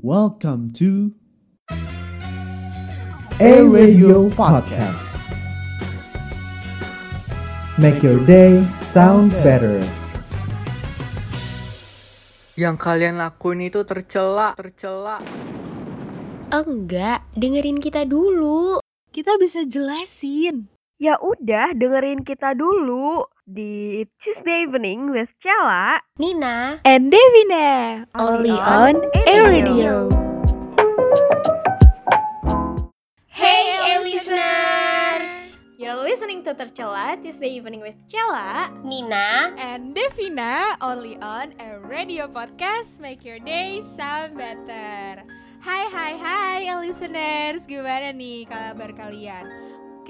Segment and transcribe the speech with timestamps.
[0.00, 1.12] Welcome to
[3.36, 4.96] A Radio Podcast.
[7.76, 9.84] Make your day sound better.
[12.56, 15.20] Yang kalian lakuin itu tercela, tercela.
[16.48, 18.80] Enggak, dengerin kita dulu.
[19.12, 20.64] Kita bisa jelasin.
[20.96, 25.98] Ya udah, dengerin kita dulu di Tuesday Evening with Cella.
[26.22, 30.06] Nina, And Devina, only on Air Radio.
[33.26, 35.58] Hey, Air listeners!
[35.80, 38.70] You're listening to Tercela Tuesday Evening with Cella.
[38.86, 45.26] Nina, and Devina only on a radio podcast make your day sound better.
[45.60, 49.44] Hai hai hai listeners, gimana nih kabar kalian?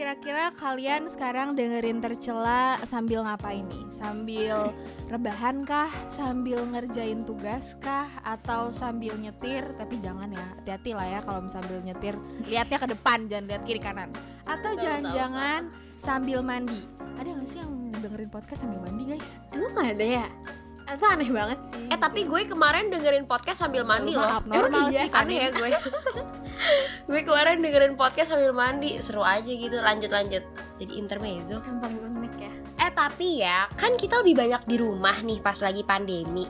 [0.00, 3.84] Kira-kira kalian sekarang dengerin tercela sambil ngapain nih?
[3.92, 4.72] Sambil
[5.12, 5.92] rebahan kah?
[6.08, 8.08] Sambil ngerjain tugas kah?
[8.24, 9.60] Atau sambil nyetir?
[9.76, 12.16] Tapi jangan ya, hati-hati lah ya kalau sambil nyetir
[12.48, 14.08] Lihatnya ke depan, jangan lihat kiri kanan
[14.48, 15.68] Atau jangan-jangan
[16.00, 16.80] sambil mandi
[17.20, 19.30] Ada gak sih yang dengerin podcast sambil mandi guys?
[19.52, 20.24] Emang ada ya?
[20.90, 21.82] Itu aneh banget sih.
[21.86, 24.26] eh tapi gue kemarin dengerin podcast sambil mandi loh.
[24.26, 25.06] Maaf, normal iya?
[25.06, 25.70] sih kan Aneh ya gue.
[27.10, 29.76] gue kemarin dengerin podcast sambil mandi, seru aja gitu.
[29.78, 30.44] Lanjut lanjut.
[30.80, 31.62] Jadi intermezzo.
[31.62, 32.52] yang paling unik ya.
[32.90, 36.42] Eh tapi ya, kan kita lebih banyak di rumah nih pas lagi pandemi.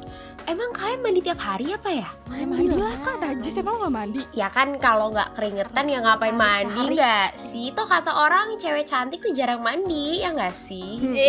[0.48, 2.08] Emang kalian mandi tiap hari apa ya?
[2.32, 6.06] Ya mandi lah kan najis emang gak mandi Ya kan kalau nggak keringetan ya Harus
[6.08, 7.76] ngapain mandi nggak sih?
[7.76, 10.96] Toh kata orang cewek cantik tuh jarang mandi ya nggak sih?
[11.04, 11.28] Iya,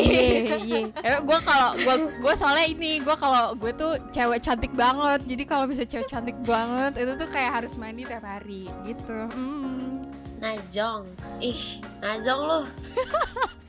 [0.64, 0.82] iya.
[0.96, 5.20] Eh, gue kalau gue gue soalnya ini gue kalau gue tuh cewek cantik banget.
[5.28, 9.28] Jadi kalau bisa cewek cantik banget itu tuh kayak harus mandi tiap hari gitu.
[9.28, 10.08] Hmm.
[10.40, 11.04] Najong,
[11.44, 12.66] ih najong loh.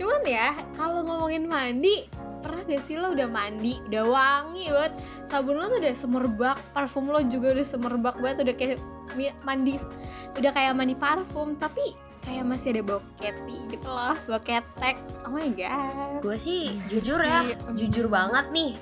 [0.00, 2.08] Cuman ya, kalau ngomongin mandi,
[2.40, 4.96] pernah gak sih lo udah mandi, udah wangi banget,
[5.28, 8.80] sabun lo tuh udah semerbak, parfum lo juga udah semerbak banget, udah kayak
[9.44, 9.76] mandi,
[10.40, 11.92] udah kayak mandi parfum, tapi
[12.24, 14.96] kayak masih ada bau keti gitu loh, bau ketek.
[15.28, 16.24] Oh my god.
[16.24, 17.76] Gue sih jujur ya, em.
[17.76, 18.80] jujur banget nih.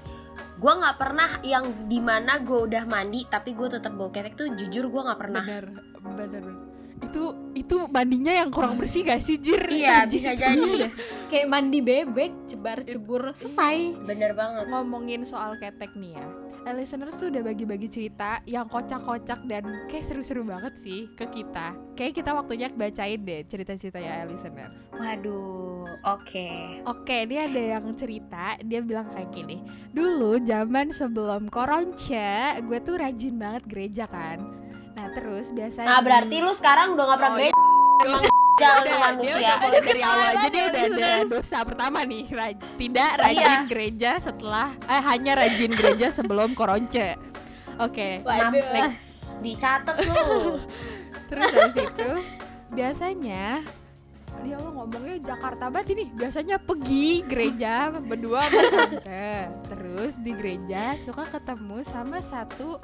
[0.59, 4.54] Gue nggak pernah yang di mana gue udah mandi tapi gue tetap bau ketek tuh
[4.54, 5.42] jujur gue nggak pernah.
[5.42, 5.66] Bener,
[6.15, 6.67] bener.
[7.08, 7.24] Itu
[7.56, 9.64] itu mandinya yang kurang bersih gak sih Jir?
[9.66, 10.42] Iya Najis bisa itu.
[10.44, 10.72] jadi.
[11.30, 14.00] Kayak mandi bebek, cebar cebur, selesai.
[14.04, 14.69] Bener banget.
[14.69, 16.26] Ngomongin soal ketek nih ya.
[16.68, 21.72] Eh, listeners tuh udah bagi-bagi cerita yang kocak-kocak dan kayak seru-seru banget sih ke kita.
[21.97, 24.76] Kayak kita waktunya bacain deh cerita-cerita ya listeners.
[24.92, 26.48] Waduh, oke.
[26.84, 29.64] Oke, dia ada yang cerita, dia bilang kayak gini.
[29.97, 34.57] Dulu zaman sebelum koronce, gue tuh rajin banget gereja kan.
[35.18, 35.88] Terus biasanya.
[35.88, 37.56] Nah berarti lu sekarang udah nggak pernah Oh, gereja
[38.00, 38.22] emang
[38.56, 39.52] jalan Dia manusia.
[39.58, 43.54] udah dari awal aja dia udah ada dosa pertama nih raj- tidak rajin Iya.
[43.64, 47.18] gereja setelah eh hanya rajin gereja sebelum koronce.
[47.76, 48.54] Oke, Waduh.
[48.72, 49.02] next.
[49.38, 50.58] Dicatat lu.
[51.28, 52.10] Terus habis itu
[52.68, 53.62] biasanya
[54.38, 59.28] dia lo ngomongnya Jakarta banget ini biasanya pergi gereja berdua sama tante
[59.66, 62.78] terus di gereja suka ketemu sama satu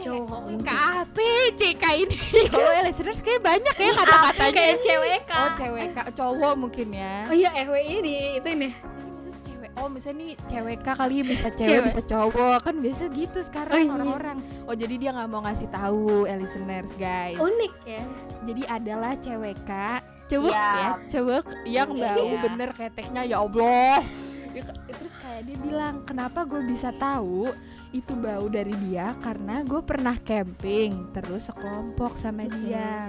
[0.00, 0.40] Cowok.
[0.48, 1.18] CKP
[1.54, 2.16] CK ini
[2.48, 7.14] cowok ya listeners kayak banyak ya kata-katanya Kayak cewek oh cewek Kak, cowok mungkin ya
[7.26, 8.70] Oh iya RWI di itu ini.
[8.70, 11.84] ini oh misalnya nih cewek kali bisa cewek, Cewek.
[11.88, 13.92] bisa cowok kan biasa gitu sekarang Oh, iya.
[13.92, 18.02] orang-orang oh jadi dia nggak mau ngasih tahu ya listeners guys Unik ya.
[18.44, 20.66] jadi adalah cewek kak cewek Iya.
[20.74, 22.10] ya cewek yang Iya.
[22.12, 24.02] bau bener keteknya ya allah
[24.48, 27.52] Ya, terus kayak dia bilang kenapa gue bisa tahu
[27.90, 33.08] itu bau dari dia karena gue pernah camping terus sekelompok sama dia.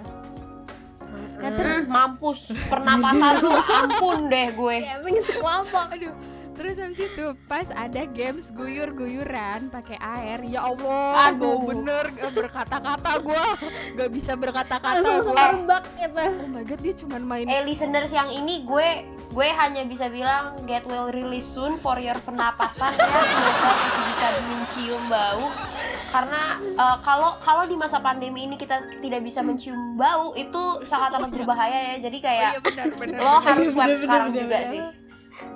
[1.35, 2.39] Nah, terus- Hmm, mampus.
[2.67, 4.77] Pernapasan lu ampun deh gue.
[4.81, 5.87] Camping sekelompok.
[5.91, 6.13] aduh
[6.59, 11.39] terus habis itu pas ada games guyur-guyuran pakai air ya allah Aduh.
[11.39, 13.45] bau bener gak berkata-kata gue
[13.95, 16.19] gak bisa berkata-kata Langsung gue semerbak gitu.
[16.19, 20.59] oh my god dia cuma main Eh listeners yang ini gue gue hanya bisa bilang
[20.67, 22.91] get well really soon for your pernapasan.
[22.97, 25.45] Ya semoga masih bisa mencium bau.
[26.09, 31.13] Karena eh, kalau kalau di masa pandemi ini kita tidak bisa mencium bau itu sangat
[31.21, 32.09] amat berbahaya ya.
[32.09, 33.19] Jadi kayak Oh iya benar benar.
[33.21, 34.81] lo harus Bener, swab bener, sekarang juga sih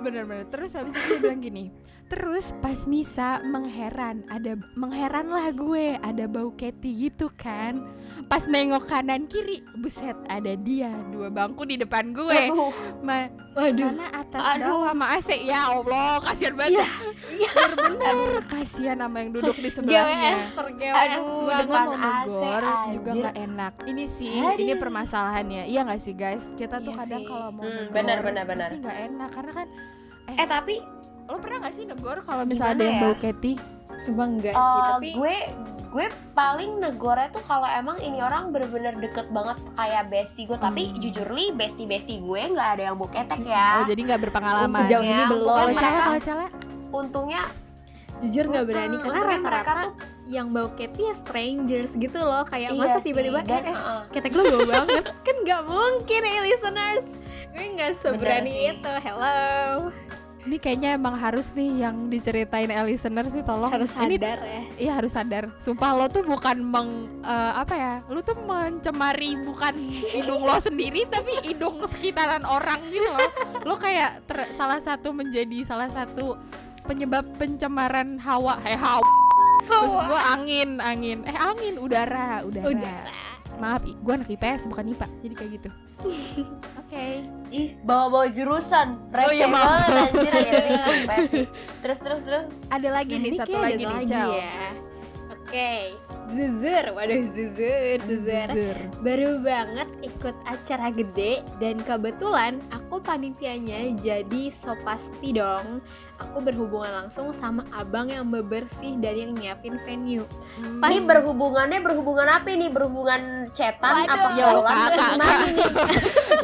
[0.02, 0.46] Bener-bener.
[0.48, 1.64] Terus habis itu dia bilang gini.
[2.06, 7.80] Terus pas misa mengheran, ada mengheran lah gue, ada bau keti gitu kan.
[8.24, 12.28] Pas nengok kanan kiri, buset ada dia dua bangku di depan gue.
[12.46, 12.70] Aduh,
[13.00, 13.88] Ma- Waduh.
[13.88, 14.68] mana atas Aduh.
[14.70, 16.76] bawah sama AC ya Allah, kasihan banget.
[16.76, 16.86] Iya,
[17.34, 17.50] iya.
[17.74, 20.32] Bener-bener kasihan sama yang duduk di GWS sebelahnya.
[20.50, 21.40] ter GWS Aduh, banget.
[21.40, 23.22] Gue depan mau negor AC, juga anjir.
[23.22, 23.72] nggak enak.
[23.82, 24.60] Ini sih, Aduh.
[24.60, 25.62] ini permasalahannya.
[25.66, 26.44] Iya nggak sih guys?
[26.54, 28.68] Kita tuh Iya kadang kalau mau Hmm, negor, benar, benar, benar.
[28.68, 29.68] pasti nggak enak karena kan
[30.26, 30.74] eh tapi
[31.24, 33.02] lo pernah gak sih negor kalau misalnya ada yang ya?
[33.02, 33.54] bau keti
[33.94, 35.36] Sumpah enggak sih, eh, tapi gue
[35.88, 40.90] gue paling negornya tuh kalau emang ini orang bener-bener deket banget kayak bestie gue tapi
[40.90, 40.98] Hmm.
[40.98, 44.80] jujur li bestie bestie gue nggak ada yang bau ketek ya Oh, jadi nggak berpengalaman.
[44.82, 45.46] Sejauh ini Ya, belum.
[45.46, 46.46] Kalau Cala, mereka kalau Cala?
[46.90, 47.42] untungnya
[48.16, 49.92] Jujur nggak berani karena rata-rata tuh
[50.24, 54.00] yang bau cat ya strangers gitu loh kayak iya masa tiba-tiba eh, eh uh-uh.
[54.08, 57.06] ketek lu bau banget kan nggak mungkin eh listeners
[57.50, 59.90] gue nggak seberani itu hello
[60.44, 63.72] Ini kayaknya emang harus nih yang diceritain El listener sih tolong.
[63.72, 65.44] harus Ini sadar ya Iya harus sadar.
[65.56, 67.94] Sumpah lo tuh bukan meng eh, apa ya?
[68.12, 69.72] Lo tuh mencemari bukan
[70.12, 73.28] hidung lo sendiri tapi hidung sekitaran orang gitu loh.
[73.64, 76.36] Lo kayak ter- salah satu menjadi salah satu
[76.84, 78.60] penyebab pencemaran hawa.
[78.68, 79.08] Eh hawa.
[79.64, 81.24] Maksud gua angin, angin.
[81.24, 82.68] Eh angin, udara, udara.
[82.68, 83.16] udara
[83.56, 85.06] Maaf, gua anak IPS bukan IPA.
[85.24, 85.70] Jadi kayak gitu.
[86.94, 87.26] Oke.
[87.50, 88.98] ih bawa-bawa jurusan.
[89.10, 91.44] Oh iya, Rese banget anjir ya sih?
[91.82, 92.48] Terus terus terus.
[92.66, 94.63] Ada lagi Nah, nih satu lagi nih, ya
[95.54, 95.94] oke.
[96.24, 98.48] Zuzur waduh Zuzur Zuzur.
[98.48, 98.76] Zuzur.
[99.04, 105.78] baru banget ikut acara gede dan kebetulan aku panitianya jadi so pasti dong.
[106.18, 110.24] Aku berhubungan langsung sama abang yang bebersih dan yang nyiapin venue.
[110.58, 110.80] Hmm.
[110.82, 112.66] Pas- ini berhubungannya berhubungan apa ini?
[112.72, 115.70] Berhubungan cetan apa Ya, gimana nih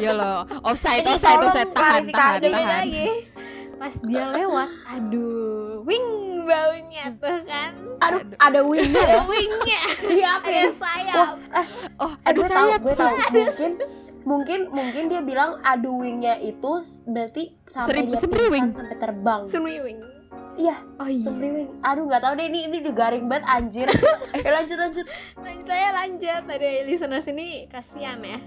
[0.03, 1.71] ya lo offside offside offside.
[1.73, 2.67] Tahan tahan tahan.
[2.85, 3.07] lagi.
[3.81, 6.05] Pas dia lewat aduh wing
[6.45, 11.37] baunya tuh kan aduh ada wingnya ya wingnya iya apa ya sayap
[11.97, 13.15] oh Eh, aduh gue tahu, sayap gue tahu.
[13.31, 13.71] Mungkin
[14.21, 16.71] mungkin mungkin dia bilang adu wingnya itu
[17.05, 19.41] berarti sampai Seri- dia pingsan sampai terbang.
[19.45, 19.99] Semriwing
[20.51, 21.69] Iya, oh iya semriwing.
[21.81, 23.87] Aduh nggak tahu deh ini ini udah garing banget anjir.
[24.35, 25.05] eh lanjut lanjut.
[25.37, 28.37] lanjut saya lanjut ada listeners ini kasihan ya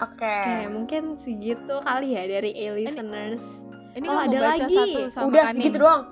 [0.00, 0.26] Oke.
[0.26, 3.62] Oke, mungkin segitu kali ya dari A listeners.
[3.92, 4.74] ini Oh, nggak ada lagi.
[4.74, 6.02] satu sama Udah segitu doang.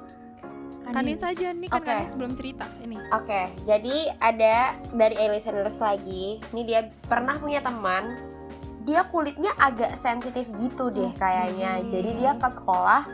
[0.90, 1.88] Kanin saja nih kan Oke.
[1.88, 6.38] Kanin sebelum cerita ini Oke, jadi ada dari A listeners lagi.
[6.54, 8.30] Ini dia pernah punya teman.
[8.86, 11.82] Dia kulitnya agak sensitif gitu deh kayaknya.
[11.86, 13.06] Jadi dia ke sekolah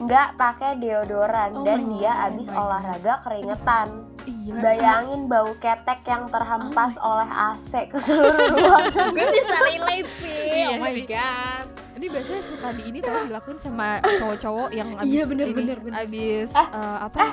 [0.00, 3.88] nggak pakai deodoran Oh dan dia God, abis oh olahraga keringetan.
[4.24, 4.60] Gila.
[4.64, 9.12] Bayangin bau ketek yang terhempas oleh AC ke seluruh ruangan.
[9.12, 10.44] Gue bisa relate sih.
[10.56, 11.66] Iya oh my god.
[12.00, 15.78] Ini biasanya suka di ini tau dilakuin sama cowok-cowok yang abis Iya, bener, ini, bener,
[15.84, 16.00] bener.
[16.00, 17.24] abis Eh, eh, apa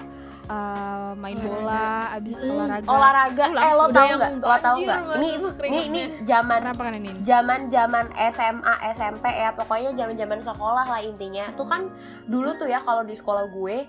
[0.43, 2.87] eh, main bola, abis Mm, olahraga.
[2.87, 4.31] Olahraga, eh lo tau nggak?
[4.39, 4.99] Lo tau nggak?
[5.07, 5.83] Ini ini keringetnya.
[5.87, 6.75] ini zaman kan
[7.23, 11.87] zaman zaman SMA SMP ya pokoknya zaman zaman sekolah lah intinya tuh kan
[12.27, 13.87] dulu tuh ya kalau di sekolah gue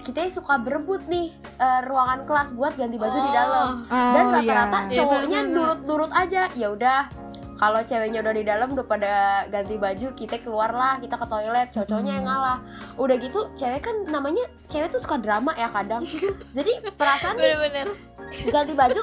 [0.00, 4.36] kita suka berebut nih eh, ruangan kelas buat ganti baju di dalam Oh, dan iya.
[4.36, 5.52] rata-rata Iya, cowoknya nah, nah, nah.
[5.56, 7.00] nurut-nurut aja ya udah
[7.60, 9.12] kalau ceweknya udah di dalam udah pada
[9.46, 12.32] ganti baju kita keluar lah kita ke toilet cowoknya yang Hmm.
[12.32, 12.58] ngalah
[12.96, 16.00] udah gitu cewek kan namanya cewek tuh suka drama ya kadang
[16.56, 17.88] jadi perasaan nih Bener-bener.
[18.48, 19.02] ganti baju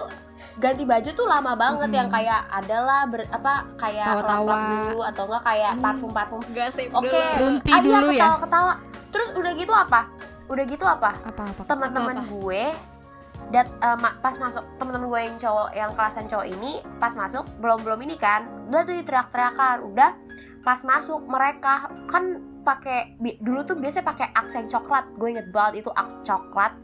[0.58, 2.00] ganti baju tuh lama banget Mm-mm.
[2.00, 4.58] yang kayak adalah ber, apa kayak Tawa-tawa.
[4.82, 5.84] dulu atau enggak kayak Hmm.
[5.84, 7.62] parfum parfum Gak save oke dulu.
[7.62, 8.26] Iya, dulu ya?
[8.26, 8.74] ketawa-ketawa
[9.08, 10.02] terus udah gitu apa
[10.48, 11.62] udah gitu apa Apa-apa?
[11.64, 12.64] teman-teman gue
[13.48, 17.80] dat ma- pas masuk teman-teman gue yang cowok yang kelasan cowok ini pas masuk belum
[17.80, 20.12] belum ini kan udah tuh teriak-teriakan udah
[20.62, 21.74] pas masuk mereka
[22.06, 22.24] kan
[22.62, 26.76] pakai dulu tuh biasanya pakai aksen coklat gue inget banget itu aks coklat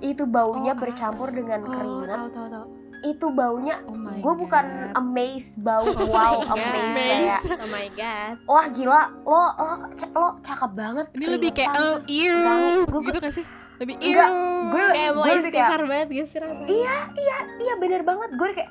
[0.00, 1.36] itu baunya Oh, bercampur Aks.
[1.36, 2.64] dengan Oh, keringat tahu tahu tahu.
[3.02, 4.64] itu baunya Oh gue bukan
[4.94, 6.96] amazed bau wow my amazed God.
[6.96, 8.34] kayak Oh my god.
[8.46, 9.74] wah gila lo lo
[10.14, 12.36] lo cakep banget Ini lebih kayak oh, ew.
[12.82, 13.44] Gue- gitu gak sih?
[13.80, 14.60] Lebih Enggak, ew.
[14.68, 16.68] gue Kayak mau gue istighfar banget gitu sih rasanya.
[16.68, 18.30] Iya, iya, iya bener banget.
[18.36, 18.70] Gue kayak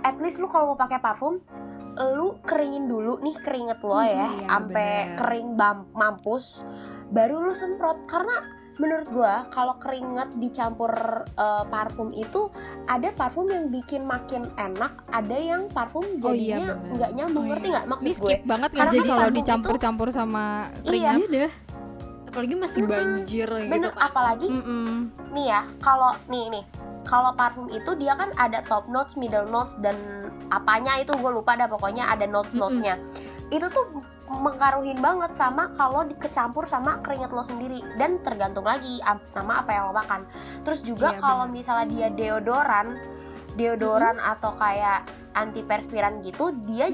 [0.00, 1.40] at least lu kalau mau pakai parfum
[1.92, 6.62] lu keringin dulu nih keringet lo ya, iya, sampai kering bam- mampus,
[7.08, 8.06] baru lu semprot.
[8.06, 8.40] Karena
[8.76, 10.88] menurut gua kalau keringet dicampur
[11.26, 12.48] eh, parfum itu
[12.86, 16.92] ada parfum yang bikin makin enak, ada yang parfum Oh iya, jadinya bener.
[16.94, 17.72] nggak nyambung, Oh ngerti iya.
[17.74, 18.24] nggak maksud Ini gue?
[18.24, 20.80] skip banget gak Karena kan kalau dicampur-campur sama Iya.
[20.86, 21.16] keringat?
[21.28, 21.48] Iya.
[22.30, 24.06] Apalagi masih banjir gitu Bener, kan.
[24.06, 25.10] apalagi Mm-mm.
[25.34, 26.64] nih ya kalau nih nih
[27.02, 29.98] kalau parfum itu dia kan ada top notes, middle notes dan
[30.54, 33.00] apanya itu gue lupa dah pokoknya ada notes notesnya.
[33.50, 33.98] Itu tuh
[34.30, 39.02] mengkaruhin banget sama kalau dikecampur sama keringat lo sendiri dan tergantung lagi
[39.34, 40.22] nama apa yang lo makan.
[40.62, 42.94] Terus juga Iya, kalau misalnya dia deodoran,
[43.54, 46.90] deodoran atau kayak antiperspiran gitu, dia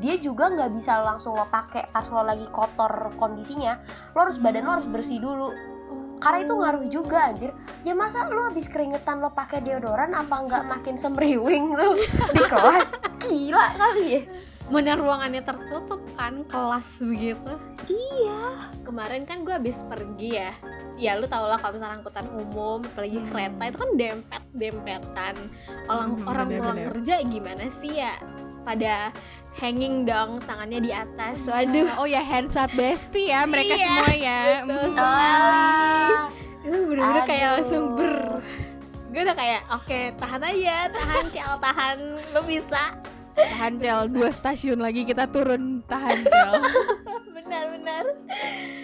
[0.00, 3.80] dia juga nggak bisa langsung lo pakai pas lo lagi kotor kondisinya.
[4.16, 5.52] Lo harus badan lo harus bersih dulu.
[6.20, 7.52] Karena itu ngaruh juga anjir.
[7.80, 11.96] Ya masa lu habis keringetan lo pakai deodoran apa nggak makin semriwing tuh
[12.36, 12.88] di kelas?
[13.24, 14.22] Gila kali ya.
[14.70, 17.52] Mana ruangannya tertutup kan kelas begitu.
[17.88, 18.70] iya.
[18.84, 20.52] Kemarin kan gue habis pergi ya.
[21.00, 23.26] Ya lu tau lah kalau misalnya angkutan umum apalagi Hmm.
[23.26, 25.34] kereta itu kan dempet dempetan.
[25.86, 28.12] Orang Hmm, orang pulang kerja gimana sih ya?
[28.60, 29.08] Pada
[29.56, 31.96] hanging dong tangannya di atas waduh.
[31.96, 34.40] Oh ya hands up bestie ya mereka Iya, semua ya.
[34.62, 35.00] betul Mm.
[35.00, 36.20] Ah,
[36.60, 38.14] itu bener-bener kayak langsung ber.
[39.10, 41.96] Gue udah kayak oke tahan aja tahan cel tahan
[42.30, 42.84] lu bisa.
[43.32, 46.52] Tahan Cel, dua stasiun lagi kita turun tahan Cel.
[47.34, 48.79] benar-benar Eh,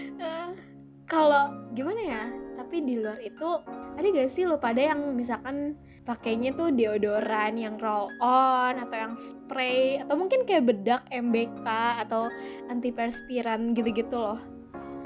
[1.06, 2.22] kalau gimana ya
[2.58, 3.62] tapi di luar itu
[3.96, 9.14] ada gak sih lo pada yang misalkan pakainya tuh deodoran yang roll on atau yang
[9.14, 11.66] spray atau mungkin kayak bedak MBK
[12.06, 12.30] atau
[12.70, 14.55] antiperspiran gitu-gitu loh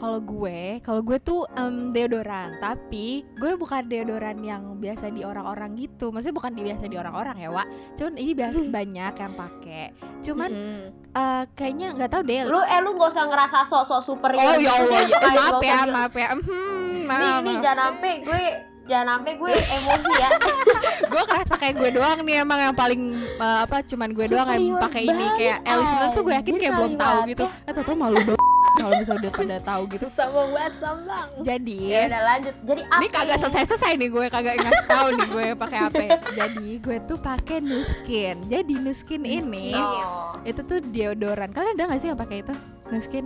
[0.00, 5.76] Kalau gue, kalau gue tuh em, deodoran, tapi gue bukan deodoran yang biasa di orang-orang
[5.76, 6.08] gitu.
[6.08, 7.68] Maksudnya bukan di biasa di orang-orang ya, Wak.
[7.94, 9.84] Cuman ini biasa banyak yang pakai.
[10.20, 10.80] Cuman Mm-mm.
[11.12, 12.48] eh, kayaknya nggak tahu deh.
[12.48, 15.80] lu eh lu gak usah ngerasa sok-sok superior Oh ya gitu Allah, ya, maaf ya,
[15.86, 16.28] maaf ya.
[16.32, 17.60] Hmm, nih maaf, nih maaf.
[17.60, 18.42] jangan sampai gue
[18.82, 20.28] jangan sampai gue emosi ya
[21.12, 24.80] gue ngerasa kayak gue doang nih emang yang paling eh, apa cuman gue doang yang
[24.80, 27.70] pakai ini kayak eh, listener tuh gue yakin kayak belum tahu gitu kalimatnya.
[27.70, 28.48] eh tau malu banget
[28.78, 30.04] kalau misalnya udah pada tahu gitu.
[30.06, 31.28] Sombong banget sombong.
[31.42, 32.54] Jadi ya udah lanjut.
[32.62, 36.00] Jadi apa ini kagak selesai selesai nih gue kagak ngasih tahu nih gue pakai apa
[36.02, 36.10] ya.
[36.36, 40.32] jadi gue tuh pakai Nuskin jadi Nuskin ini Oh.
[40.44, 41.50] itu tuh deodoran.
[41.50, 42.54] Kalian ada gak sih yang pakai itu?
[42.90, 43.24] Nuskin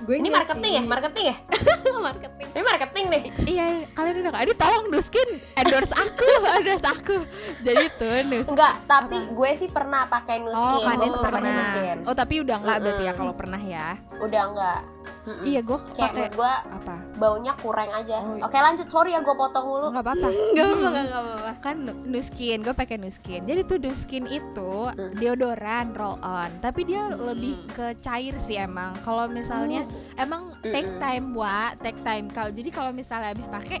[0.00, 0.78] gue ini marketing sih.
[0.78, 1.36] ya marketing ya?
[2.00, 2.48] Marketing.
[2.50, 5.28] Ini marketing deh iya kalian udah ini tolong Nuskin.
[5.52, 6.24] Endorse aku
[6.56, 7.16] endorse aku.
[7.60, 9.30] Jadi tuh Nuskin enggak tapi Apa?
[9.30, 10.56] gue sih pernah pakai nuskin.
[10.56, 11.52] Oh, kalian Gue pernah.
[11.52, 11.96] nuskin.
[12.08, 13.86] Oh, tapi udah enggak berarti ya kalau pernah ya.
[14.16, 14.78] udah enggak
[15.20, 15.44] Mm-mm.
[15.44, 16.96] Iya, gue kayak pakai gue apa?
[17.14, 18.42] baunya kurang aja Oh, iya.
[18.42, 20.28] oke lanjut sorry ya gue potong mulu Enggak apa-apa.
[20.56, 20.94] Gak apa-apa, Hmm.
[21.04, 23.40] gak apa-apa Kan nu- Nuskin, gue pakai Nuskin.
[23.44, 25.12] Jadi tuh Nuskin itu Hmm.
[25.14, 27.20] deodoran roll on, tapi dia Hmm.
[27.26, 28.96] lebih ke cair sih emang.
[29.00, 32.26] Kalau misalnya emang take time, wa, take time.
[32.26, 33.78] Kalau jadi kalau misalnya habis pakai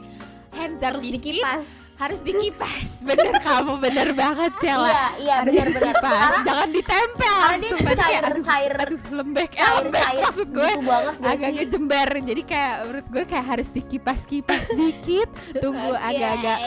[0.50, 1.66] hand jar Harus dikipas
[1.96, 2.88] harus dikipas.
[3.06, 4.88] bener kamu, bener banget Cela.
[4.88, 7.38] iya iya Harus benar-benar dikipas, jangan ditempel.
[7.40, 7.70] karena dia.
[7.70, 10.64] Nanti cair aduh, cair aduh, lembek, eh, cair lembek cair maksud gue.
[10.66, 15.92] gitu banget gak agak-agak sih jember jadi kayak menurut gue kayak harus dikipas-kipas dikit tunggu
[16.08, 16.58] agak-agak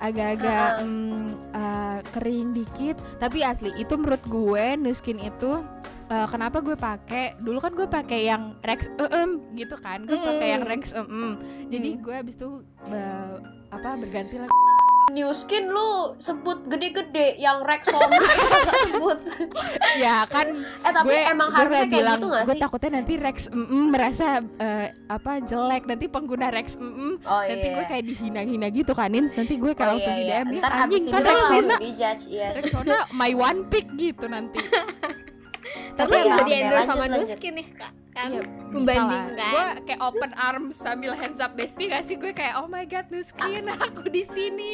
[0.00, 0.86] agak-agak Heeh.
[0.86, 5.52] mm, eh, kering dikit tapi asli itu menurut gue Nuskin itu
[6.10, 7.38] eh, kenapa gue pakai?
[7.38, 10.02] Dulu kan gue pakai yang Rex em gitu kan.
[10.02, 10.70] Gue pakai yang Mm.
[10.70, 12.50] Rex em jadi gue abis itu
[12.84, 13.34] eh,
[13.70, 14.52] apa berganti lagi.
[15.10, 18.14] New skin lu sebut gede-gede yang Rexona
[18.86, 19.18] sebut
[20.06, 22.62] ya kan eh tapi gue emang gue harusnya kayak bilang gitu gak gue sih?
[22.62, 24.26] takutnya nanti Rex em merasa
[24.56, 25.82] eh, apa jelek.
[25.84, 29.34] Nanti pengguna Rex em oh nanti iya gue kayak dihina-hina gitu kan Ins.
[29.34, 30.38] Nanti gue kayak Oh, langsung iya, di iya.
[30.38, 31.76] DM ya anjing kan Rexona
[32.30, 32.48] iya.
[32.54, 34.62] Rexona my one pick gitu nanti
[36.00, 37.04] Tapi Tapi bisa ya, di endorse sama.
[37.10, 38.28] Nuskin nih kak kan?
[38.34, 38.42] Iya,
[38.74, 39.50] membandingkan.
[39.54, 42.16] gue kayak open arms sambil hands up bestie gak sih?
[42.18, 44.72] Gue kayak oh my god Nuskin aku di sini.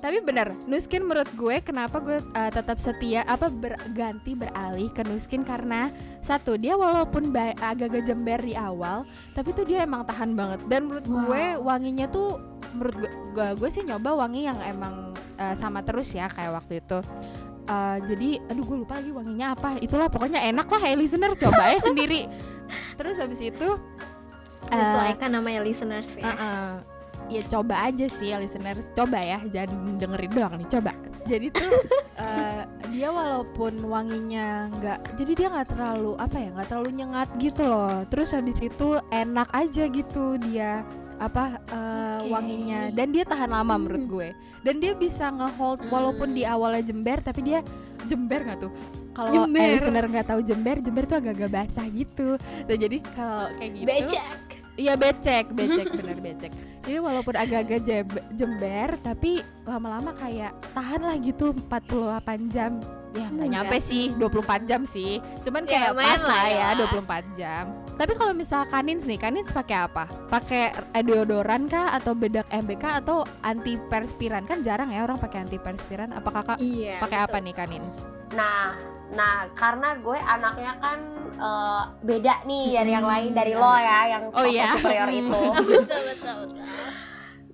[0.00, 5.44] Tapi bener Nuskin menurut gue kenapa gue uh, tetap setia apa berganti beralih ke Nuskin
[5.44, 5.92] karena
[6.24, 9.04] satu dia walaupun ba- agak-agak jember di awal
[9.36, 10.60] tapi tuh dia emang tahan banget.
[10.72, 12.40] Dan menurut gue wanginya tuh
[12.72, 16.80] menurut gue, gue gue sih nyoba wangi yang emang uh, sama terus ya kayak waktu
[16.80, 16.98] itu
[17.68, 19.78] Uh, jadi aduh gue lupa lagi wanginya apa.
[19.78, 21.32] Itulah pokoknya enak lah hey listener.
[21.36, 22.26] Coba ya sendiri.
[22.98, 23.68] Terus habis itu
[24.68, 26.30] uh, sesuaikan namanya listeners ya.
[26.30, 26.70] Uh-uh.
[27.30, 28.90] ya coba aja sih ya listeners.
[28.90, 30.92] Coba ya jangan dengerin doang nih coba.
[31.30, 31.70] Jadi tuh
[32.18, 32.62] uh,
[32.92, 38.02] dia walaupun wanginya nggak jadi dia nggak terlalu apa ya nggak terlalu nyengat gitu loh.
[38.10, 40.82] Terus habis itu enak aja gitu dia
[41.20, 42.32] apa uh, Oke.
[42.32, 42.88] wanginya.
[42.90, 44.28] Dan dia tahan lama menurut gue.
[44.64, 47.60] Dan dia bisa ngehold walaupun di awalnya jember tapi dia
[48.08, 48.72] jember nggak tuh?
[49.12, 52.40] Kalau eh, listener nggak tahu jember jember tuh agak-agak basah gitu.
[52.40, 54.40] Nah, jadi kalau kayak gitu becek.
[54.80, 56.52] Iya becek, becek bener becek.
[56.88, 57.80] Jadi walaupun agak-agak
[58.32, 62.80] jember, tapi lama-lama kayak tahan lah gitu 48 jam.
[63.10, 65.12] Ya nggak Enggak nyampe sih 24 jam sih.
[65.42, 66.68] Cuman Ya, kayak lumayan pas lah ya ya.
[66.78, 67.64] 24 jam.
[67.94, 70.06] Tapi kalau misal Kanins nih, Kanins pakai apa?
[70.26, 74.44] Pakai deodoran kah atau bedak MBK atau antiperspiran?
[74.44, 76.10] Kan jarang ya orang pakai antiperspiran.
[76.10, 78.06] Apa kakak iya pakai apa nih Kanins?
[78.30, 78.78] Nah,
[79.10, 80.98] nah karena gue anaknya kan
[81.34, 83.12] eh, beda nih dari yang Hmm.
[83.12, 84.70] lain dari lo ya yang Oh, iya.
[84.72, 85.40] superior itu.
[85.82, 86.64] betul betul betul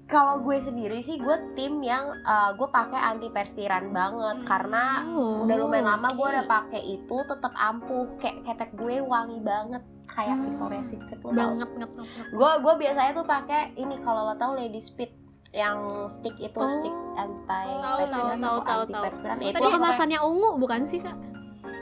[0.06, 5.56] Kalau gue sendiri sih gue tim yang eh, gue pakai antiperspiran banget karena Oh, udah
[5.56, 10.86] lumayan lama gue udah pakai itu tetap ampuh kayak ketek gue wangi banget kayak Victoria's
[10.86, 11.34] Secret lo tau.
[11.34, 12.26] banget nget nget nget.
[12.30, 15.10] Gue gue biasanya tuh pakai ini kalau lo tahu Lady Speed
[15.50, 16.70] yang stick itu Oh.
[16.72, 19.02] stick anti Tahu, tahu, tahu, tahu, tahu.
[19.02, 21.16] perspiran Tadi itu kemasannya ungu bukan sih kak?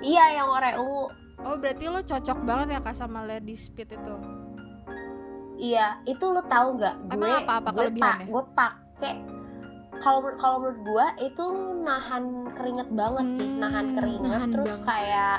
[0.00, 4.14] iya yang warna ungu Oh berarti lo cocok banget ya kak sama Lady Speed itu?
[5.57, 6.95] Iya, itu lu tahu nggak?
[7.11, 8.27] Gue apa-apa gue kelebihannya?
[8.27, 9.15] gue pakai
[9.95, 11.47] kalau kalau menurut gue itu
[11.81, 14.85] nahan keringet banget sih, Hmm, nahan keringet nahan terus banget.
[14.85, 15.39] kayak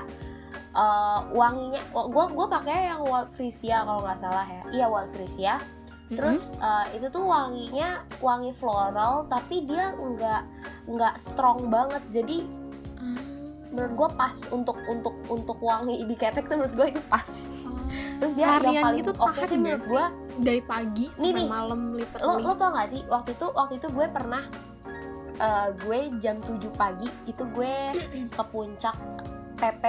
[0.74, 4.64] eh, wanginya gue gue pakai yang Wild Frisia kalau nggak salah ya.
[4.74, 5.54] Iya Wild Frisia.
[6.08, 10.42] Terus eh, itu tuh wanginya wangi floral tapi dia nggak
[10.88, 12.02] nggak strong banget.
[12.10, 12.48] Jadi
[12.96, 13.20] Ah.
[13.70, 17.28] menurut gue pas untuk untuk untuk wangi di ketek tuh menurut gue itu pas.
[18.16, 20.06] Terus dia Seharian yang paling gitu oke tahan sih menurut gue
[20.36, 21.48] dari pagi sampai nih.
[21.48, 24.44] malam lo literally lo tau gak sih waktu itu waktu itu gue pernah
[25.40, 27.74] eh, gue jam 7 pagi itu gue
[28.32, 28.96] ke puncak
[29.56, 29.84] PP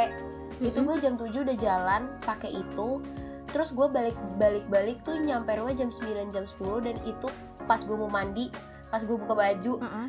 [0.62, 0.86] itu Mm-mm.
[0.88, 3.02] gue jam 7 udah jalan pakai itu
[3.50, 7.28] terus gue balik balik balik tuh nyampe rumah jam 9 jam 10 dan itu
[7.66, 8.50] pas gue mau mandi
[8.90, 10.06] pas gue buka baju Heeh.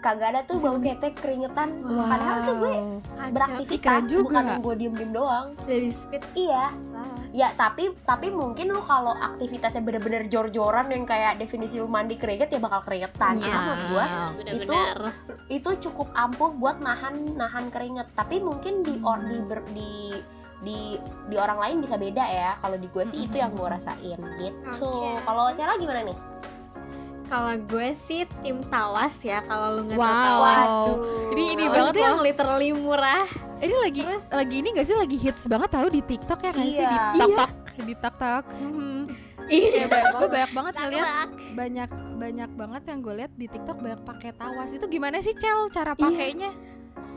[0.00, 2.04] Kagak ada tuh bau ketek keringetan Wow.
[2.06, 2.88] padahal tuh gue Wow.
[3.10, 3.30] Kacau.
[3.30, 4.24] Beraktivitas juga.
[4.24, 7.14] bukan yang gue diem diem doang dari speed iya lah.
[7.30, 12.48] ya tapi tapi mungkin lu kalau aktivitasnya bener-bener jor-joran yang kayak definisi lu mandi keringet
[12.48, 13.60] ya bakal keringetan Iya Jadi Ah.
[13.62, 14.96] menurut gua benar-benar
[15.48, 19.92] itu cukup ampuh buat nahan nahan keringet tapi mungkin di or di ber- di
[20.60, 24.20] di di orang lain bisa beda ya kalau di gue sih itu yang gue rasain
[24.36, 25.24] gitu Oke.
[25.24, 26.16] kalau Cela gimana nih
[27.30, 30.26] kalau gue sih tim tawas ya kalau lu nggak tahu Wow.
[30.26, 30.72] tawas
[31.30, 34.96] Ini ini Tawas banget itu yang literally murah Ini lagi Terus- lagi ini gak sih
[34.96, 36.90] lagi hits banget tahu di TikTok ya kan sih Iya.
[36.90, 38.44] di TikTok di TikTok.
[38.52, 39.02] Hmm.
[39.48, 44.30] iya gue banyak banget ngeliat banyak banyak banget yang gue lihat di TikTok banyak pakai
[44.32, 44.68] tawas.
[44.68, 46.02] Itu gimana sih Cel cara Iya.
[46.02, 46.50] pakainya?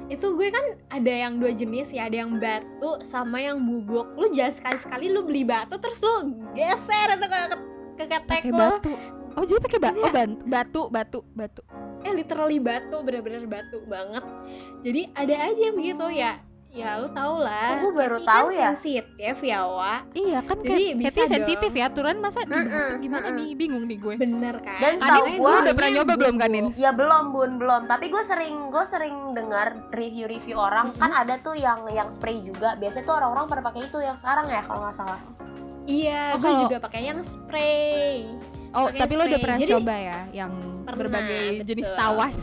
[0.06, 4.28] itu gue kan ada yang dua jenis ya ada yang batu sama yang bubuk lu
[4.30, 6.14] jangan sekali sekali lu beli batu terus lu
[6.52, 7.58] geser itu ke ke,
[7.96, 8.92] ke ketek lu batu.
[9.34, 10.04] Oh jadi pakai batu, Iya.
[10.04, 11.62] oh, ban- batu, batu, batu.
[12.02, 14.20] eh literally batu bener-bener batu banget
[14.80, 16.36] jadi ada aja yang begitu ya
[16.70, 18.64] ya lu tau lah Oh, gue baru Tapi tahu kan ya.
[18.68, 23.30] sensitif ya wa Iya kan Jadi bisa Katy sensitif ya aturan masa batu Mm-mm, gimana
[23.30, 23.40] mm-mm.
[23.40, 24.16] nih bingung nih gue.
[24.18, 26.66] bener kan Dan Kanin, lu udah pernah nyoba belum Kanin?
[26.76, 27.82] Ya belum bun belum.
[27.86, 32.76] Tapi gue sering gue sering dengar review-review orang kan ada tuh yang yang spray juga.
[32.76, 35.22] Biasanya tuh orang-orang pada pakai itu yang sekarang ya kalau nggak salah.
[35.86, 38.28] iya Oh, gue juga pakai yang spray
[38.74, 41.96] Oh Pakai tapi lo udah pernah Jadi- coba ya yang Pernah, berbagai jenis betul.
[41.96, 42.38] tawas.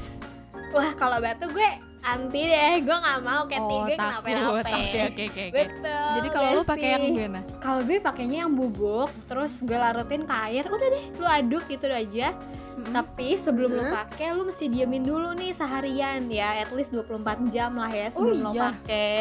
[0.70, 4.22] wah kalau batu gue anti deh gue nggak mau kayak oh gue takut.
[4.22, 5.44] kenapa-napa Oke oke oke.
[5.52, 7.16] betul Jadi kalau lu pakai yang Besti.
[7.18, 7.40] gimana?
[7.58, 11.84] kalau gue pakainya yang bubuk terus gue larutin ke air udah deh lu aduk gitu
[11.86, 12.94] aja Mm-mm.
[12.94, 13.92] tapi sebelum lu Hmm.
[13.92, 18.38] pakai lu mesti diemin dulu nih seharian ya at least 24 jam lah ya sebelum
[18.40, 18.62] lo iya?
[18.70, 19.12] pakai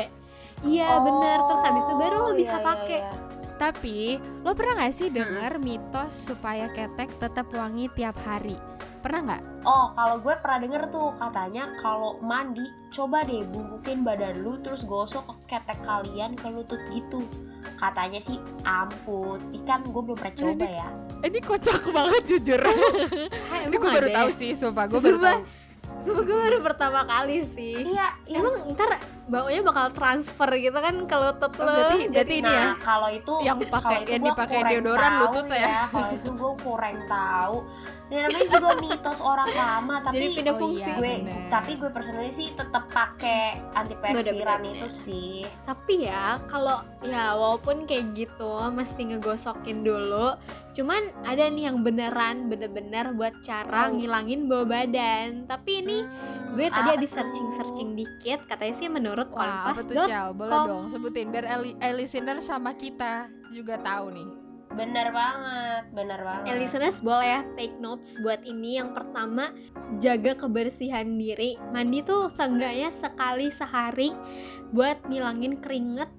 [0.62, 3.28] iya bener terus habis itu baru lo Oh, bisa iya, pakai iya, iya.
[3.60, 8.56] Tapi lo pernah gak sih dengar mitos supaya ketek tetap wangi tiap hari?
[9.00, 9.44] Pernah nggak?
[9.62, 14.84] Oh, kalau gue pernah denger tuh katanya kalau mandi coba deh bumbukin badan lu terus
[14.84, 17.24] gosok ke ketek kalian ke lutut gitu.
[17.76, 19.40] Katanya sih ampun.
[19.54, 20.88] Ikan gue belum pernah coba ya.
[21.22, 22.60] Ini kocak banget jujur.
[22.60, 24.36] Hah, Ini gue baru tahu ya?
[24.36, 25.36] sih, sumpah gue baru Sumpah.
[25.36, 25.42] tahu.
[26.00, 28.38] Sumpah gue baru pertama kali sih Iya, iya.
[28.40, 32.66] emang ntar baunya bakal transfer gitu kan ke lutut Oh, lo berarti- jadi ini ya,
[32.66, 35.78] Nah, kalau itu Yang pakai kalau itu yang dipakai deodoran tahu lutut ya.
[35.88, 37.56] Kalau itu gue kurang tahu.
[38.10, 41.42] Dan namanya juga mitos orang lama, tapi Jadi pindah Oh fungsi iya, gue bener.
[41.48, 45.46] tapi gue personally sih tetap pakai antiperspiran itu sih.
[45.62, 50.34] tapi ya kalau ya walaupun kayak gitu mesti ngegosokin dulu
[50.72, 53.94] cuman ada nih yang beneran bener-bener buat cara Oh.
[53.94, 56.06] ngilangin bau badan tapi ini
[56.52, 60.30] gue tadi habis searching-searching dikit katanya sih menurut Wah, apa tuh kompas Cel?
[60.32, 64.30] Boleh dong sebutin biar eli- listener sama kita juga tahu nih.
[64.70, 66.54] Bener banget, bener banget.
[66.54, 69.50] Eh, listeners boleh ya take notes buat ini Yang pertama
[69.98, 74.14] jaga kebersihan diri Mandi tuh seenggaknya sekali sehari
[74.70, 76.14] Buat ngilangin keringet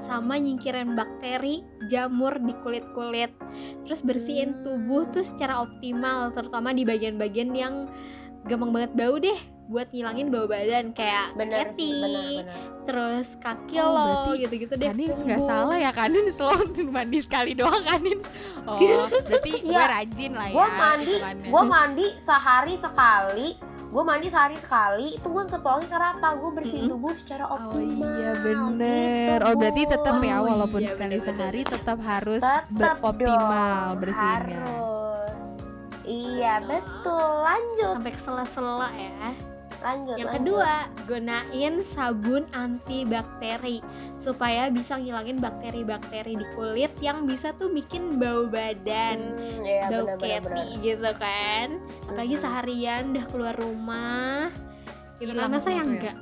[0.00, 3.32] sama nyingkirin bakteri, jamur di kulit-kulit
[3.84, 7.88] Terus bersihin tubuh tuh secara optimal Terutama di bagian-bagian yang
[8.48, 12.58] gampang banget bau deh Buat ngilangin bau badan Kayak bener sih, bener bener.
[12.82, 13.94] terus kaki Oh,
[14.26, 18.18] lo gitu-gitu deh Kanin nggak salah ya Kanin selalu mandi sekali doang Kanin.
[18.64, 19.86] Oh, berarti gue Iya.
[19.88, 20.54] rajin lah ya.
[20.54, 21.14] Gue mandi,
[21.46, 23.48] gue mandi sehari sekali.
[23.86, 25.14] Gue mandi sehari sekali.
[25.14, 26.28] Itu gue tetap wangi karena apa?
[26.34, 26.94] Gue bersihin Mm-mm.
[26.94, 28.10] tubuh secara Oh optimal.
[28.12, 29.34] iya bener.
[29.36, 31.38] gitu, oh berarti tetap ya Oh, walaupun iya, sekali bener-bener.
[31.40, 33.46] sehari tetap harus tetap beroptimal
[33.88, 34.58] dong, bersihnya.
[34.58, 35.42] Harus.
[36.02, 37.30] Iya betul.
[37.40, 39.30] Lanjut, Sampai ke sela-sela ya
[39.80, 40.14] lanjut.
[40.14, 40.40] Yang lanjut.
[40.44, 40.72] kedua,
[41.04, 43.80] gunain sabun antibakteri
[44.14, 50.04] supaya bisa ngilangin bakteri-bakteri di kulit yang bisa tuh bikin bau badan, Hmm, iya, bau
[50.04, 50.82] bener, bener, keti bener.
[50.82, 51.66] gitu kan.
[52.06, 52.42] Apalagi Mhm.
[52.42, 54.52] seharian udah keluar rumah,
[55.16, 55.92] gitu kan masa yang ya?
[55.96, 56.16] enggak?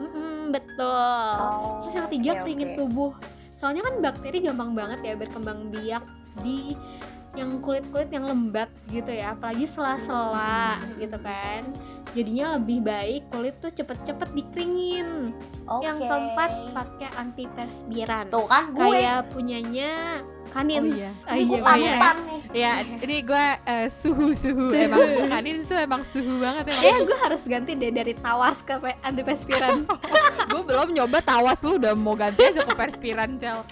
[0.00, 1.36] Mm-mm, betul.
[1.36, 2.78] Oh, Terus yang ketiga oke, keringin oke.
[2.78, 3.12] tubuh.
[3.52, 6.04] Soalnya kan bakteri gampang banget ya berkembang biak
[6.40, 6.72] di
[7.32, 11.62] yang kulit-kulit yang lembab gitu ya apalagi sela-sela gitu kan
[12.10, 15.30] jadinya lebih baik kulit tuh cepet-cepet dikeringin
[15.64, 15.86] Oke.
[15.86, 20.18] yang keempat pakai antiperspiran tuh kan gue kayak punyanya
[20.50, 22.10] Kanins Oh ini gue iya, iya.
[22.18, 22.72] nih Ya,
[23.06, 24.82] ini gue eh, suhu suhu Suhu.
[24.82, 26.74] emang kanin itu emang suhu banget ya.
[26.74, 29.86] Kayaknya gue harus ganti deh dari tawas ke pe- antiperspiran
[30.50, 33.62] gue belum nyoba tawas lu udah mau ganti aja ke perspiran cel.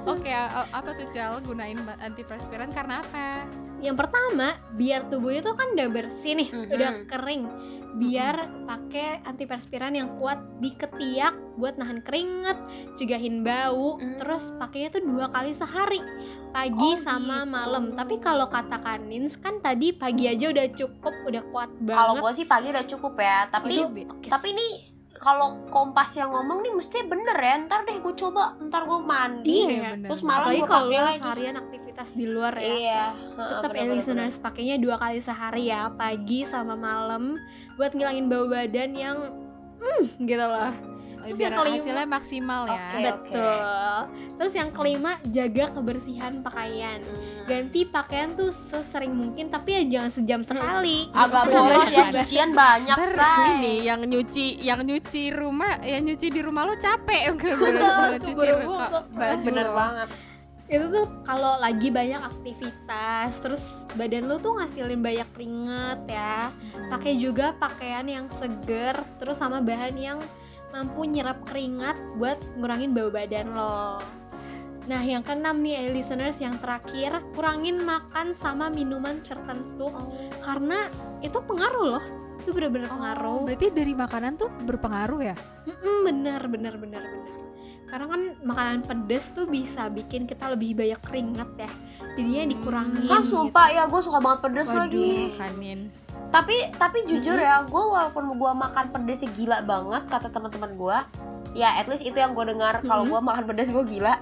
[0.00, 3.44] Oke, a- a- apa tuh cel gunain antiperspiran karena apa?
[3.78, 6.68] Yang pertama, biar tubuhnya tuh kan udah bersih nih, Mhm.
[6.70, 7.42] udah kering.
[7.92, 12.56] Biar pakai antiperspiran yang kuat di ketiak buat nahan keringet,
[12.94, 13.98] cegahin bau.
[13.98, 14.16] Hmm.
[14.16, 16.00] Terus pakainya tuh dua kali sehari,
[16.48, 17.52] pagi Oh, sama gitu.
[17.52, 17.84] malam.
[17.92, 22.22] Tapi kalau kata Kanins kan tadi pagi aja udah cukup, udah kuat kalau banget.
[22.22, 23.84] gue sih pagi udah cukup ya tapi Itu
[24.24, 24.68] tapi ini
[25.20, 29.68] kalau kompas yang ngomong nih mesti bener ya ntar deh gue coba ntar gue mandi
[29.68, 30.08] Iya, bener.
[30.08, 32.72] terus malam gue kalau lagi seharian aktivitas di luar ya.
[32.72, 33.02] iya
[33.36, 37.36] tetap ya listeners pakainya dua kali sehari ya pagi sama malam
[37.76, 39.18] buat ngilangin bau badan yang
[39.76, 40.89] mm, gitu loh
[41.22, 42.74] Terus yang biar kelima- hasilnya maksimal ya.
[42.80, 43.02] Oke.
[43.02, 43.58] betul.
[44.40, 47.00] terus yang kelima jaga kebersihan pakaian.
[47.44, 51.12] Ganti pakaian tuh sesering mungkin tapi ya jangan sejam sekali.
[51.12, 56.26] Agak Bener-bener boros ya cucian banyak say ini yang nyuci yang nyuci rumah yang nyuci
[56.28, 58.32] di rumah lo capek Betul, cuci
[59.12, 60.08] baju bener banget.
[60.70, 63.64] Itu tuh kalau lagi banyak aktivitas terus
[63.98, 66.54] badan lu tuh ngasilin banyak keringet ya.
[66.88, 70.18] Pakai juga pakaian yang seger terus sama bahan yang
[70.70, 74.00] mampu nyerap keringat buat ngurangin bau badan lo.
[74.88, 79.92] Nah yang keenam nih eh, listeners yang terakhir kurangin makan sama minuman tertentu.
[80.42, 80.88] Karena
[81.20, 82.04] itu pengaruh loh.
[82.40, 83.44] Itu bener-bener Oh, pengaruh.
[83.44, 85.36] berarti dari makanan tuh berpengaruh ya?
[85.68, 87.39] Mm-mm, bener bener bener bener
[87.90, 91.70] karena kan makanan pedes tuh bisa bikin kita lebih banyak keringet ya
[92.14, 93.34] jadinya dikurangin ah gitu.
[93.34, 94.78] sumpah ya gue suka banget pedes Waduh.
[94.86, 95.80] lagi Kanin.
[96.30, 100.98] tapi tapi jujur ya gue walaupun gue makan pedesnya gila banget kata teman-teman gue
[101.58, 104.14] ya at least itu yang gue dengar kalau gue makan pedes gue gila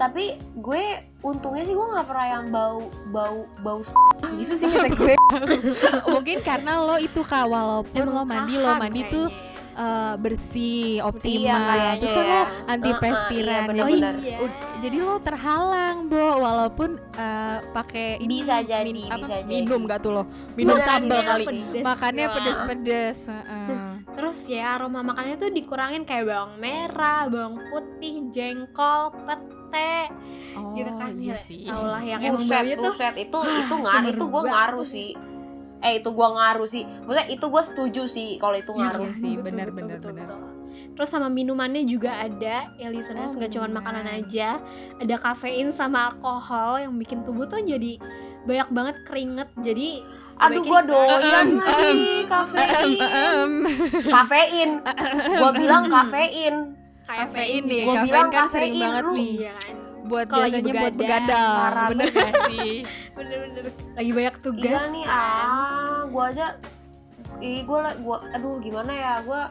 [0.00, 0.84] tapi gue
[1.20, 3.80] untungnya sih gue nggak pernah yang bau bau bau
[4.40, 5.14] gitu sih kata gue
[6.14, 9.53] Mungkin karena lo itu kak walaupun Emang lo mandi lo mandi tuh kayaknya.
[9.74, 11.42] Eh, bersih optimal.
[11.44, 12.30] Iya, kayaknya terus kan ya.
[12.30, 14.36] lo Uh-uh, antiperspiran iya, jadi oh iya.
[14.84, 16.26] Jadi lo terhalang bo.
[16.44, 19.50] Walaupun eh, pakai ini Bisa jadi, apa, bisa jadi.
[19.50, 20.22] minum gak tuh lo?
[20.54, 21.44] Minum sambal kali.
[21.44, 21.84] pedes.
[21.84, 23.18] makannya pedes-pedes
[24.14, 30.08] terus ya aroma makannya tuh dikurangin kayak bawang merah bawang putih jengkol pete
[30.54, 31.38] oh, gitu kan iya ya.
[31.42, 31.66] sih.
[31.66, 33.14] Tau lah yang emang baunya tuh buset.
[33.18, 35.10] itu itu ngaruh itu gue ngaruh sih
[35.84, 39.32] eh itu gue ngaruh sih maksudnya itu gue setuju sih kalau itu ngaruh Iya sih,
[39.38, 40.26] benar, benar, benar.
[40.94, 43.82] Terus sama minumannya juga ada ya listeners Oh, nggak cuma minuman.
[43.82, 44.62] makanan aja,
[44.96, 47.98] ada kafein sama alkohol yang bikin tubuh tuh jadi
[48.44, 49.48] banyak banget keringet.
[49.56, 49.88] Jadi
[50.38, 53.52] aduh gue doyan lagi em, kafein Em,
[54.04, 54.70] kafein
[55.34, 56.54] gue bilang kafein
[57.02, 59.12] kafein nih Gua kafein bilang kan sering kafein, banget lu.
[59.12, 59.76] nih Iya kan.
[60.04, 62.72] Buat lagi biasanya buat begadang, parah bener gak sih?
[63.16, 63.64] Bener-bener.
[63.96, 64.84] Lagi banyak tugas.
[64.84, 65.46] iya nih kan.
[65.48, 66.46] ah gue aja
[67.42, 69.42] ih gue gua aduh gimana ya gue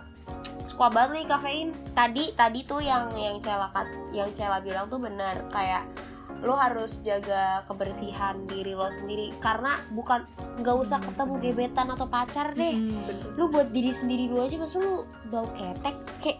[0.70, 1.70] suka banget nih kafein.
[1.98, 3.70] Tadi tadi tuh yang yang cela
[4.14, 5.86] yang cela bilang tuh benar kayak
[6.44, 9.34] lo harus jaga kebersihan diri lo sendiri.
[9.42, 10.26] Karena bukan
[10.62, 12.74] nggak usah ketemu gebetan atau pacar deh.
[12.74, 13.26] Hmm, bener.
[13.38, 15.96] lu buat diri sendiri dulu aja masa lu bau ketek?
[16.22, 16.40] Kayak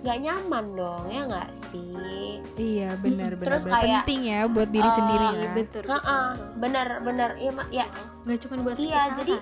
[0.00, 3.74] nggak nyaman dong ya nggak sih iya benar benar Terus benar.
[3.80, 5.82] kayak, penting ya buat diri eh, sendiri Iya, ya betul.
[5.82, 6.34] Betul.
[6.56, 7.86] bener bener ya ma- ya
[8.24, 9.34] Nggak cuma buat Iya, jadi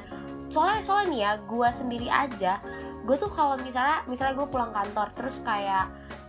[0.48, 2.52] soalnya soalnya nih ya gue sendiri aja
[3.04, 5.88] gue tuh kalau misalnya misalnya gue pulang kantor terus kayak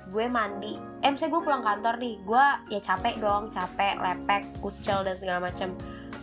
[0.10, 5.04] gue mandi eh misalnya gue pulang kantor nih gue ya capek dong capek lepek kucel
[5.04, 5.72] dan segala macam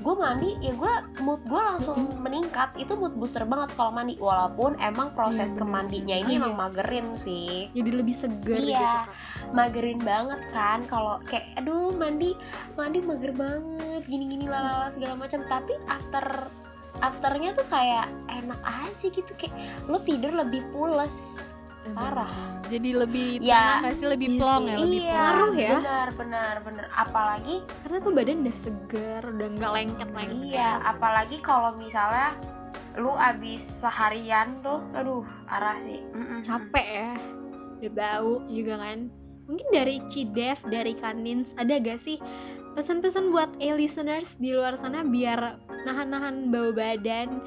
[0.03, 4.75] gue mandi ya gue mood gue langsung meningkat itu mood booster banget kalau mandi walaupun
[4.79, 5.61] emang proses Iya, bener.
[5.63, 6.61] kemandinya ini Oh, emang yes.
[6.61, 8.67] magerin sih jadi lebih seger Iya.
[8.69, 9.07] gitu kan.
[9.53, 12.35] magerin banget kan kalau kayak aduh mandi
[12.73, 16.51] mandi mager banget gini-gini lalala segala macam tapi after
[16.99, 19.55] afternya tuh kayak enak aja gitu kayak
[19.87, 21.43] lo tidur lebih pules
[21.91, 22.31] parah.
[22.65, 23.83] jadi lebih Ya.
[23.83, 24.71] tenang sih lebih Iya plong sih.
[24.71, 25.71] ya lebih iya Pengaruh ya.
[25.77, 30.47] benar benar benar apalagi Karena tuh badan udah seger, udah nggak lengket-lengket.
[30.49, 32.39] iya apalagi kalau misalnya
[32.95, 36.41] lu abis seharian tuh aduh arah sih Mm-mm.
[36.41, 37.11] capek ya
[37.81, 39.09] udah bau juga kan
[39.43, 42.21] mungkin dari Cidev dari Kanins ada gak sih
[42.73, 47.41] pesan-pesan buat a listeners di luar sana biar nahan-nahan bau badan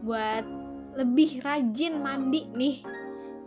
[0.00, 0.46] buat
[0.94, 2.76] lebih rajin mandi nih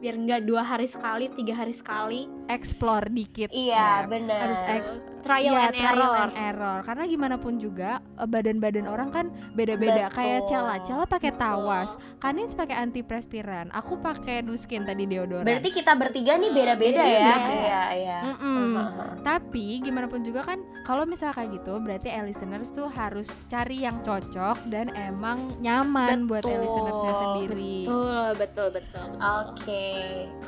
[0.05, 2.29] biar nggak dua hari sekali tiga hari sekali.
[2.45, 3.49] Explore dikit.
[3.49, 6.77] Iya Ya, benar harus eks trial Iya, and trial error and error.
[6.85, 9.25] Karena gimana pun juga eh, badan-badan orang kan
[9.57, 10.07] beda-beda.
[10.09, 10.17] Betul.
[10.21, 11.41] Kayak Cela, Cela pakai Betul.
[11.41, 11.89] tawas,
[12.21, 15.47] Kanins pakai antiperspiran, aku pakai Nuskin tadi deodoran.
[15.47, 17.33] Berarti kita bertiga nih beda-beda ya.
[17.33, 17.53] Beda-beda.
[17.55, 18.17] Iya, iya.
[18.21, 18.65] Mm-mm.
[18.77, 19.11] Heeh.
[19.25, 24.01] Tapi gimana pun juga kan kalau misal kayak gitu berarti listeners tuh harus cari yang
[24.01, 26.65] cocok dan emang nyaman buat Betul.
[26.65, 27.77] listenersnya sendiri.
[27.85, 29.87] betul betul betul Oke,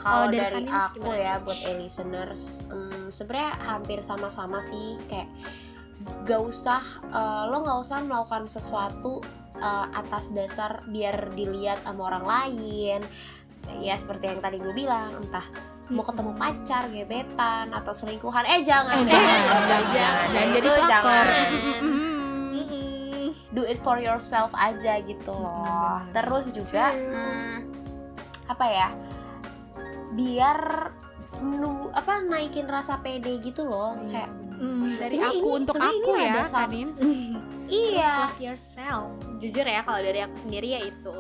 [0.02, 5.30] Kalau kalau dari dari aku ya buat e-listeners, hmm, sebenarnya hampir sama-sama sih kayak
[6.24, 9.24] gak usah eh, lo nggak usah melakukan sesuatu
[9.56, 13.02] eh, atas dasar biar dilihat sama orang lain.
[13.80, 15.44] Ya seperti yang tadi gue bilang, entah
[15.88, 18.44] mau ketemu pacar, gebetan atau selingkuhan.
[18.44, 20.28] Eh jangan, Eh, jangan, jangan, jangan.
[20.32, 20.88] jangan jadi Itu pelakor.
[21.28, 21.48] jangan.
[23.50, 25.98] Do it for yourself aja gitu loh.
[26.12, 27.56] Terus juga hmm,
[28.46, 28.90] apa ya?
[30.14, 30.92] Biar
[31.42, 33.98] nu apa naikin rasa pede gitu loh.
[33.98, 36.90] Iya, Kayak Hmm, dari Sebenarnya aku ini- untuk aku ini ya, Kanin.
[37.70, 37.92] iya.
[37.94, 39.08] Just love yourself.
[39.38, 41.20] Jujur ya kalau dari aku sendiri ya itu.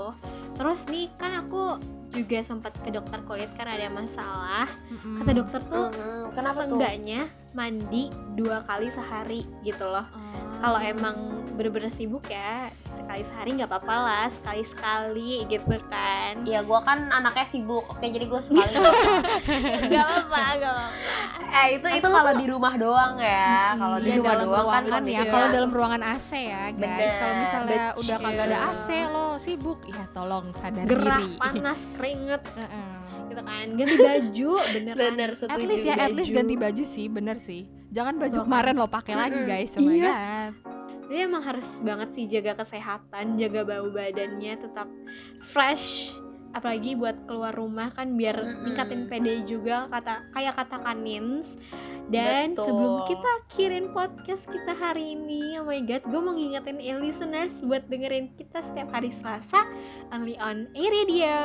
[0.53, 1.77] Terus nih kan aku
[2.09, 4.65] juga sempat ke dokter kulit kan ada masalah.
[4.89, 5.21] Mm-mm.
[5.21, 6.73] Kata dokter tuh Mhm, Kenapa tuh?
[6.73, 7.21] seenggaknya
[7.51, 10.05] mandi dua kali sehari gitu loh.
[10.07, 10.57] Oh.
[10.57, 11.17] Kalau emang
[11.57, 16.41] bener-bener sibuk ya sekali sehari nggak apa-apa lah sekali sekali gitu kan.
[16.43, 17.83] Ya gue kan anaknya sibuk.
[17.87, 18.73] Oke jadi gue sekali.
[19.87, 20.95] Gak apa-apa, gak apa-apa.
[21.49, 23.73] eh itu itu Asal kalau tuh- di rumah doang ya.
[23.73, 25.17] Kalau di Iya, rumah dalam doang kan ruangan ya.
[25.17, 25.31] betul.
[25.31, 26.77] Kalau dalam ruangan AC ya, guys.
[26.77, 28.25] Bener, Kalau misalnya udah betul.
[28.27, 31.35] kagak ada AC lo sibuk, ya tolong sadar Gerah, diri.
[31.41, 32.89] panas, keringet Heeh.
[33.27, 33.65] gitu kan.
[33.73, 34.97] Ganti baju beneran.
[35.09, 36.37] Bener, At least ya, at least baju.
[36.37, 37.61] ganti baju sih, bener sih.
[37.87, 38.47] Jangan baju Betul kan?
[38.47, 39.71] kemarin lo pakai lagi guys.
[39.73, 40.11] Oh my Iya.
[40.13, 40.76] God.
[41.07, 44.91] Jadi emang harus banget sih jaga kesehatan, jaga bau badannya tetap
[45.39, 46.11] fresh.
[46.55, 48.63] Apalagi buat keluar rumah kan biar Mm-mm.
[48.65, 51.59] ningkatin PD juga kata kayak kata Kanins.
[52.07, 52.63] Dan Betul.
[52.63, 57.59] sebelum kita akhirin podcast kita hari ini, oh my god, gue mau ngingetin e listeners
[57.61, 59.67] buat dengerin kita setiap hari Selasa
[60.15, 61.37] only on A Radio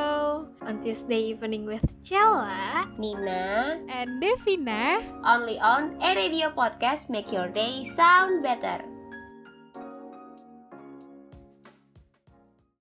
[0.63, 2.87] on Tuesday evening with Cella.
[2.95, 8.92] Nina And Devina, only on A Radio Podcast make your day sound better.